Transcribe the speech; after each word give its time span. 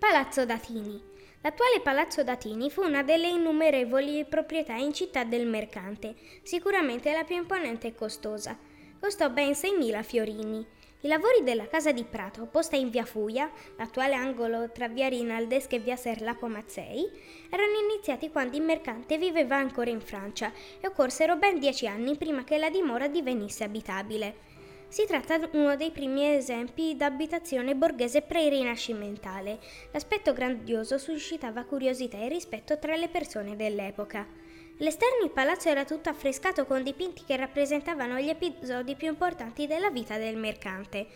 Palazzo 0.00 0.46
Datini. 0.46 0.98
L'attuale 1.42 1.80
Palazzo 1.82 2.24
Datini 2.24 2.70
fu 2.70 2.80
una 2.80 3.02
delle 3.02 3.28
innumerevoli 3.28 4.24
proprietà 4.24 4.72
in 4.72 4.94
città 4.94 5.24
del 5.24 5.46
mercante, 5.46 6.14
sicuramente 6.42 7.12
la 7.12 7.22
più 7.24 7.36
imponente 7.36 7.88
e 7.88 7.94
costosa. 7.94 8.58
Costò 8.98 9.28
ben 9.28 9.50
6.000 9.50 10.02
fiorini. 10.02 10.66
I 11.02 11.06
lavori 11.06 11.42
della 11.42 11.68
casa 11.68 11.92
di 11.92 12.04
Prato, 12.04 12.46
posta 12.46 12.76
in 12.76 12.88
via 12.88 13.04
Fuia, 13.04 13.52
l'attuale 13.76 14.14
angolo 14.14 14.70
tra 14.72 14.88
via 14.88 15.08
Rinaldesca 15.08 15.76
e 15.76 15.80
via 15.80 15.96
Serlapo 15.96 16.46
Mazzei, 16.46 17.06
erano 17.50 17.78
iniziati 17.90 18.30
quando 18.30 18.56
il 18.56 18.62
mercante 18.62 19.18
viveva 19.18 19.56
ancora 19.56 19.90
in 19.90 20.00
Francia 20.00 20.50
e 20.80 20.86
occorsero 20.86 21.36
ben 21.36 21.58
dieci 21.58 21.86
anni 21.86 22.16
prima 22.16 22.42
che 22.42 22.56
la 22.56 22.70
dimora 22.70 23.06
divenisse 23.06 23.64
abitabile. 23.64 24.48
Si 24.90 25.06
tratta 25.06 25.38
di 25.38 25.46
uno 25.52 25.76
dei 25.76 25.92
primi 25.92 26.34
esempi 26.34 26.96
d'abitazione 26.96 27.76
borghese 27.76 28.22
pre-rinascimentale. 28.22 29.60
L'aspetto 29.92 30.32
grandioso 30.32 30.98
suscitava 30.98 31.62
curiosità 31.62 32.18
e 32.18 32.28
rispetto 32.28 32.76
tra 32.76 32.96
le 32.96 33.08
persone 33.08 33.54
dell'epoca. 33.54 34.26
L'esterno 34.78 35.22
il 35.22 35.30
palazzo 35.30 35.68
era 35.68 35.84
tutto 35.84 36.08
affrescato 36.08 36.66
con 36.66 36.82
dipinti 36.82 37.22
che 37.24 37.36
rappresentavano 37.36 38.18
gli 38.18 38.30
episodi 38.30 38.96
più 38.96 39.06
importanti 39.06 39.68
della 39.68 39.90
vita 39.90 40.18
del 40.18 40.36
mercante. 40.36 41.06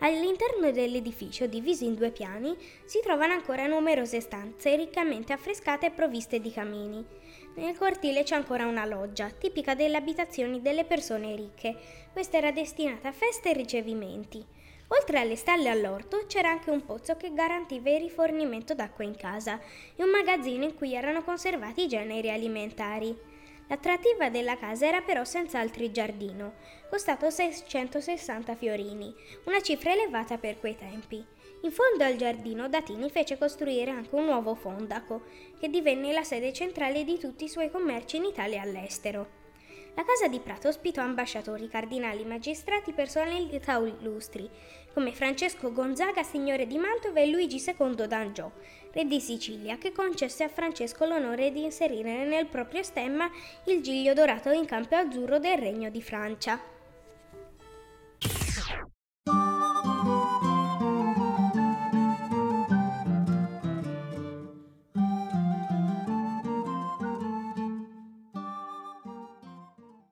All'interno 0.00 0.70
dell'edificio, 0.70 1.46
diviso 1.46 1.84
in 1.84 1.94
due 1.94 2.12
piani, 2.12 2.56
si 2.84 3.00
trovano 3.02 3.32
ancora 3.32 3.66
numerose 3.66 4.20
stanze 4.20 4.76
riccamente 4.76 5.32
affrescate 5.32 5.86
e 5.86 5.90
provviste 5.90 6.38
di 6.40 6.52
camini. 6.52 7.04
Nel 7.56 7.76
cortile 7.76 8.22
c'è 8.22 8.36
ancora 8.36 8.66
una 8.66 8.84
loggia, 8.84 9.28
tipica 9.28 9.74
delle 9.74 9.96
abitazioni 9.96 10.62
delle 10.62 10.84
persone 10.84 11.34
ricche. 11.34 11.76
Questa 12.12 12.36
era 12.36 12.52
destinata 12.52 13.08
a 13.08 13.12
feste 13.12 13.50
e 13.50 13.54
ricevimenti. 13.54 14.44
Oltre 14.90 15.18
alle 15.18 15.34
stalle 15.34 15.64
e 15.64 15.70
all'orto 15.70 16.24
c'era 16.28 16.48
anche 16.48 16.70
un 16.70 16.84
pozzo 16.84 17.16
che 17.16 17.34
garantiva 17.34 17.90
il 17.90 18.00
rifornimento 18.00 18.74
d'acqua 18.74 19.04
in 19.04 19.16
casa 19.16 19.60
e 19.96 20.02
un 20.02 20.10
magazzino 20.10 20.64
in 20.64 20.74
cui 20.74 20.94
erano 20.94 21.24
conservati 21.24 21.82
i 21.82 21.88
generi 21.88 22.30
alimentari. 22.30 23.37
L'attrattiva 23.68 24.30
della 24.30 24.56
casa 24.56 24.86
era 24.86 25.02
però 25.02 25.24
senz'altro 25.24 25.84
il 25.84 25.92
giardino, 25.92 26.54
costato 26.88 27.28
660 27.28 28.54
fiorini, 28.54 29.14
una 29.44 29.60
cifra 29.60 29.92
elevata 29.92 30.38
per 30.38 30.58
quei 30.58 30.74
tempi. 30.74 31.24
In 31.62 31.70
fondo 31.70 32.02
al 32.04 32.16
giardino 32.16 32.68
Datini 32.68 33.10
fece 33.10 33.36
costruire 33.36 33.90
anche 33.90 34.14
un 34.14 34.24
nuovo 34.24 34.54
fondaco, 34.54 35.22
che 35.60 35.68
divenne 35.68 36.12
la 36.12 36.22
sede 36.22 36.52
centrale 36.52 37.04
di 37.04 37.18
tutti 37.18 37.44
i 37.44 37.48
suoi 37.48 37.70
commerci 37.70 38.16
in 38.16 38.24
Italia 38.24 38.62
e 38.62 38.66
all'estero. 38.66 39.37
La 39.98 40.04
casa 40.04 40.28
di 40.28 40.38
Prato 40.38 40.68
ospitò 40.68 41.02
ambasciatori, 41.02 41.66
cardinali, 41.66 42.24
magistrati, 42.24 42.92
personalità 42.92 43.78
illustri, 43.78 44.48
come 44.94 45.12
Francesco 45.12 45.72
Gonzaga, 45.72 46.22
signore 46.22 46.68
di 46.68 46.78
Mantova, 46.78 47.18
e 47.18 47.26
Luigi 47.26 47.60
II 47.60 48.06
d'Angiò, 48.06 48.48
re 48.92 49.04
di 49.06 49.18
Sicilia, 49.18 49.76
che 49.76 49.90
concesse 49.90 50.44
a 50.44 50.48
Francesco 50.48 51.04
l'onore 51.04 51.50
di 51.50 51.64
inserire 51.64 52.24
nel 52.26 52.46
proprio 52.46 52.84
stemma 52.84 53.28
il 53.64 53.82
giglio 53.82 54.14
dorato 54.14 54.50
in 54.50 54.66
campo 54.66 54.94
azzurro 54.94 55.40
del 55.40 55.58
Regno 55.58 55.90
di 55.90 56.00
Francia. 56.00 56.77